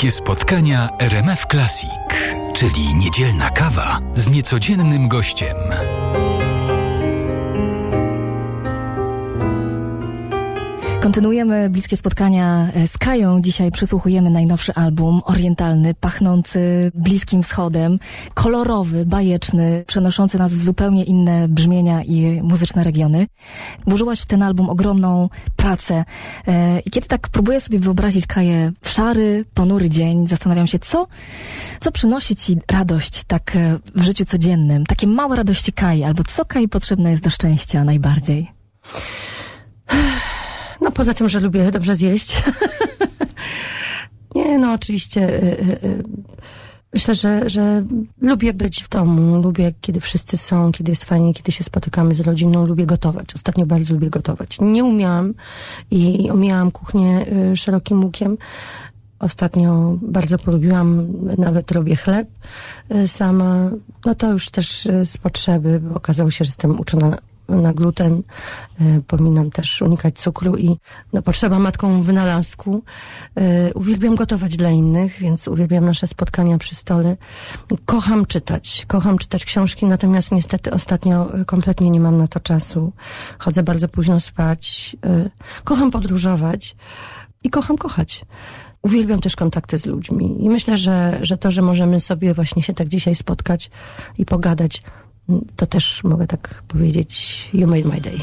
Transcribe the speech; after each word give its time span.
Bliskie 0.00 0.18
spotkania 0.18 0.88
RMF 0.98 1.46
Classic, 1.46 1.90
czyli 2.52 2.94
niedzielna 2.94 3.50
kawa 3.50 3.98
z 4.14 4.28
niecodziennym 4.28 5.08
gościem. 5.08 5.56
Kontynuujemy 11.00 11.70
bliskie 11.70 11.96
spotkania 11.96 12.68
e, 12.74 12.88
z 12.88 12.98
Kają. 12.98 13.40
Dzisiaj 13.40 13.70
przysłuchujemy 13.70 14.30
najnowszy 14.30 14.74
album, 14.74 15.20
orientalny, 15.24 15.94
pachnący 15.94 16.92
Bliskim 16.94 17.42
Wschodem, 17.42 17.98
kolorowy, 18.34 19.06
bajeczny, 19.06 19.84
przenoszący 19.86 20.38
nas 20.38 20.54
w 20.54 20.62
zupełnie 20.62 21.04
inne 21.04 21.48
brzmienia 21.48 22.02
i 22.02 22.42
muzyczne 22.42 22.84
regiony. 22.84 23.26
Włożyłaś 23.86 24.20
w 24.20 24.26
ten 24.26 24.42
album 24.42 24.70
ogromną 24.70 25.28
pracę 25.56 26.04
e, 26.46 26.80
i 26.80 26.90
kiedy 26.90 27.06
tak 27.06 27.28
próbuję 27.28 27.60
sobie 27.60 27.78
wyobrazić 27.78 28.26
Kaję 28.26 28.72
w 28.82 28.88
szary, 28.88 29.44
ponury 29.54 29.90
dzień, 29.90 30.26
zastanawiam 30.26 30.66
się, 30.66 30.78
co, 30.78 31.06
co 31.80 31.92
przynosi 31.92 32.36
ci 32.36 32.58
radość 32.70 33.24
tak 33.24 33.56
e, 33.56 33.78
w 33.94 34.02
życiu 34.02 34.24
codziennym, 34.24 34.86
takie 34.86 35.06
małe 35.06 35.36
radości 35.36 35.72
Kai, 35.72 36.04
albo 36.04 36.22
co 36.24 36.44
Kai 36.44 36.68
potrzebne 36.68 37.10
jest 37.10 37.22
do 37.22 37.30
szczęścia 37.30 37.84
najbardziej? 37.84 38.50
No 40.80 40.90
poza 40.92 41.14
tym, 41.14 41.28
że 41.28 41.40
lubię 41.40 41.70
dobrze 41.70 41.94
zjeść. 41.94 42.42
nie, 44.34 44.58
no 44.58 44.72
oczywiście. 44.72 45.28
Y, 45.28 45.42
y, 45.42 45.84
y, 45.84 46.02
myślę, 46.94 47.14
że, 47.14 47.50
że 47.50 47.84
lubię 48.20 48.54
być 48.54 48.84
w 48.84 48.88
domu, 48.88 49.42
lubię, 49.42 49.72
kiedy 49.80 50.00
wszyscy 50.00 50.36
są, 50.36 50.72
kiedy 50.72 50.92
jest 50.92 51.04
fajnie, 51.04 51.34
kiedy 51.34 51.52
się 51.52 51.64
spotykamy 51.64 52.14
z 52.14 52.20
rodziną, 52.20 52.66
lubię 52.66 52.86
gotować. 52.86 53.34
Ostatnio 53.34 53.66
bardzo 53.66 53.94
lubię 53.94 54.10
gotować. 54.10 54.60
Nie 54.60 54.84
umiałam 54.84 55.34
i 55.90 56.30
omijałam 56.30 56.70
kuchnię 56.70 57.26
szerokim 57.56 58.04
łukiem. 58.04 58.36
Ostatnio 59.18 59.98
bardzo 60.02 60.38
polubiłam, 60.38 61.06
nawet 61.38 61.72
robię 61.72 61.96
chleb 61.96 62.28
sama. 63.06 63.70
No 64.04 64.14
to 64.14 64.32
już 64.32 64.50
też 64.50 64.88
z 65.04 65.18
potrzeby, 65.18 65.80
bo 65.80 65.94
okazało 65.94 66.30
się, 66.30 66.44
że 66.44 66.48
jestem 66.48 66.80
uczona 66.80 67.18
na 67.56 67.72
gluten. 67.72 68.22
E, 68.80 69.00
pominam 69.06 69.50
też 69.50 69.82
unikać 69.82 70.18
cukru 70.18 70.56
i 70.56 70.76
no, 71.12 71.22
potrzeba 71.22 71.58
matką 71.58 72.02
wynalazku. 72.02 72.82
E, 73.36 73.74
uwielbiam 73.74 74.14
gotować 74.14 74.56
dla 74.56 74.70
innych, 74.70 75.18
więc 75.18 75.48
uwielbiam 75.48 75.84
nasze 75.84 76.06
spotkania 76.06 76.58
przy 76.58 76.74
stole. 76.74 77.16
Kocham 77.84 78.26
czytać. 78.26 78.84
Kocham 78.88 79.18
czytać 79.18 79.44
książki, 79.44 79.86
natomiast 79.86 80.32
niestety 80.32 80.70
ostatnio 80.70 81.32
kompletnie 81.46 81.90
nie 81.90 82.00
mam 82.00 82.16
na 82.16 82.28
to 82.28 82.40
czasu. 82.40 82.92
Chodzę 83.38 83.62
bardzo 83.62 83.88
późno 83.88 84.20
spać. 84.20 84.96
Kocham 85.64 85.90
podróżować 85.90 86.76
i 87.42 87.50
kocham 87.50 87.78
kochać. 87.78 88.24
Uwielbiam 88.82 89.20
też 89.20 89.36
kontakty 89.36 89.78
z 89.78 89.86
ludźmi 89.86 90.44
i 90.44 90.48
myślę, 90.48 90.78
że, 90.78 91.18
że 91.22 91.38
to, 91.38 91.50
że 91.50 91.62
możemy 91.62 92.00
sobie 92.00 92.34
właśnie 92.34 92.62
się 92.62 92.74
tak 92.74 92.88
dzisiaj 92.88 93.14
spotkać 93.14 93.70
i 94.18 94.24
pogadać, 94.24 94.82
to 95.56 95.66
też 95.66 96.04
mogę 96.04 96.26
tak 96.26 96.62
powiedzieć, 96.68 97.48
you 97.52 97.66
made 97.66 97.88
my 97.88 98.00
day. 98.00 98.18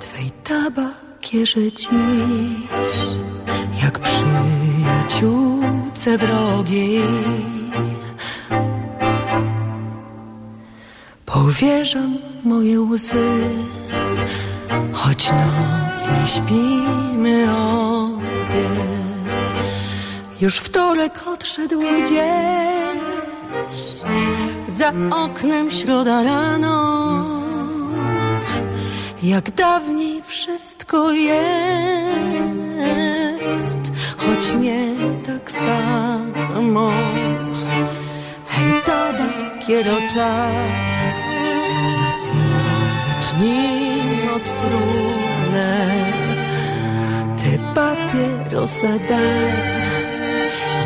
Twej 0.00 0.30
tabakierze 0.44 1.72
dziś, 1.72 1.88
jak 3.82 3.98
przyjaciółce 3.98 6.18
drogiej 6.18 7.57
Powierzam 11.58 12.18
moje 12.44 12.80
łzy, 12.80 13.40
choć 14.92 15.30
noc 15.30 16.08
nie 16.08 16.26
śpimy 16.26 17.46
obie. 17.52 18.68
Już 20.40 20.56
wtorek 20.56 21.20
odszedł 21.26 21.80
gdzieś, 21.80 23.76
za 24.78 24.92
oknem 25.10 25.70
środa 25.70 26.22
rano. 26.22 27.24
Jak 29.22 29.50
dawniej 29.50 30.22
wszystko 30.26 31.12
jest, 31.12 31.38
choć 34.16 34.52
nie 34.60 34.86
tak 35.26 35.52
samo. 35.52 36.90
Hej, 38.48 38.82
tabakiero 38.86 39.96
czas 40.14 40.87
nim 43.40 44.28
otwórne 44.36 45.70
Ty 47.38 47.58
papierosa 47.74 48.92
daj 49.08 49.78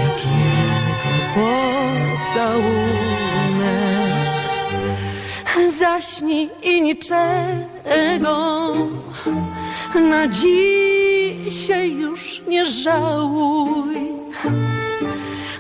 Jak 0.03 0.19
jego 0.33 1.13
pocałunek. 1.35 2.73
Zaśnij 5.79 6.51
i 6.63 6.83
niczego 6.83 8.37
Na 9.95 10.29
dzisiaj 10.29 11.93
już 11.93 12.43
nie 12.49 12.67
żałuj. 12.67 13.97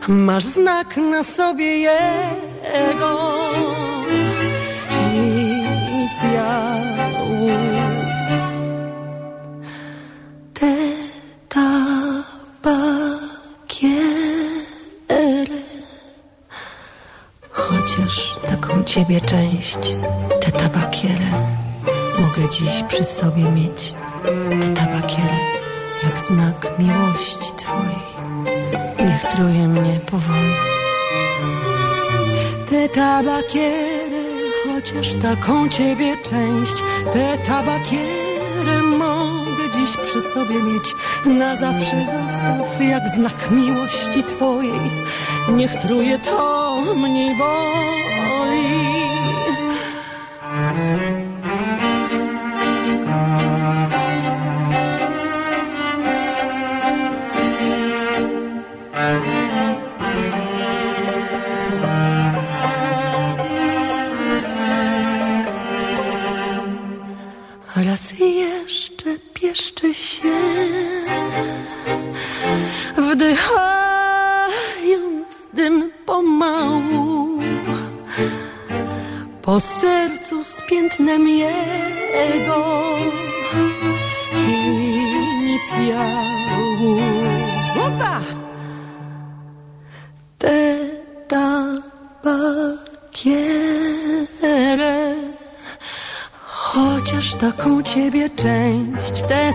Masz 0.08 0.44
znak 0.44 0.96
na 0.96 1.24
sobie 1.24 1.78
jego 1.78 3.18
tabakiery, 13.82 15.62
chociaż 17.50 18.34
taką 18.46 18.84
ciebie 18.84 19.20
część, 19.20 19.78
te 20.40 20.52
tabakiery 20.52 21.30
mogę 22.18 22.48
dziś 22.48 22.82
przy 22.88 23.04
sobie 23.04 23.42
mieć. 23.42 23.94
Te 24.60 24.68
tabakiery, 24.68 25.36
jak 26.02 26.18
znak 26.18 26.78
miłości 26.78 27.52
twojej, 27.56 28.02
niech 29.06 29.24
truje 29.24 29.68
mnie 29.68 30.00
powoli. 30.10 30.54
Te 32.70 32.88
tabakiery 32.88 34.21
chociaż 34.64 35.16
taką 35.22 35.68
ciebie 35.68 36.16
część, 36.16 36.82
te 37.12 37.38
tabakiery 37.38 38.82
mogę 38.98 39.70
dziś 39.74 39.96
przy 39.96 40.20
sobie 40.20 40.62
mieć. 40.62 40.94
Na 41.26 41.56
zawsze 41.56 41.96
zostaw 41.96 42.80
jak 42.80 43.02
znak 43.16 43.50
miłości 43.50 44.24
twojej. 44.24 44.80
Niech 45.52 45.74
truje 45.74 46.18
to 46.18 46.76
mniej 46.96 47.36
boli. 47.36 48.92
Wdychając 73.12 74.52
dym 75.54 75.90
pomału. 76.06 77.40
Po 79.42 79.60
sercu 79.60 80.44
z 80.44 80.60
piętnem 80.68 81.28
jego 81.28 82.64
inicjału. 85.32 86.00
Opa! 87.86 88.20
Te 90.38 90.78
tabakierę 91.28 92.72
Chociaż 96.72 97.34
taką 97.34 97.82
ciebie 97.82 98.30
część, 98.30 99.22
te 99.28 99.54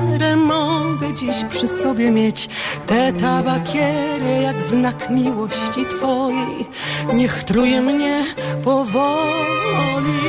tabakiery 0.00 0.36
mogę 0.36 1.14
dziś 1.14 1.36
przy 1.50 1.68
sobie 1.68 2.10
mieć. 2.10 2.48
Te 2.86 3.12
tabakiery 3.12 4.42
jak 4.42 4.60
znak 4.60 5.10
miłości 5.10 5.86
twojej, 5.98 6.66
niech 7.14 7.44
truje 7.44 7.82
mnie 7.82 8.24
powoli. 8.64 10.20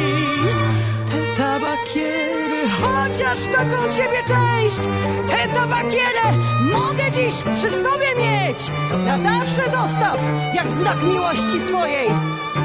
Te 1.12 1.44
tabakiery, 1.44 2.62
chociaż 2.81 3.39
taką 3.56 3.91
ciebie 3.91 4.23
część. 4.27 4.88
Tę 5.27 5.47
tabakierę 5.53 6.25
mogę 6.73 7.12
dziś 7.12 7.33
przy 7.33 7.69
sobie 7.69 8.15
mieć. 8.18 8.57
Na 9.06 9.18
zawsze 9.18 9.63
zostaw, 9.63 10.18
jak 10.56 10.69
znak 10.69 11.03
miłości 11.03 11.59
swojej. 11.69 12.09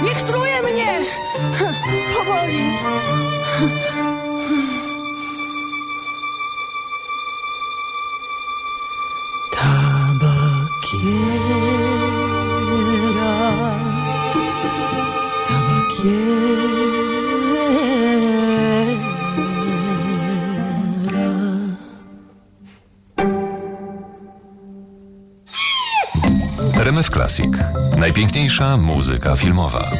Niech 0.02 0.22
truje 0.22 0.62
mnie 0.62 1.00
powoli. 2.16 2.76
RMF 26.80 27.10
Classic. 27.10 27.50
Najpiękniejsza 27.96 28.76
muzyka 28.76 29.36
filmowa. 29.36 29.90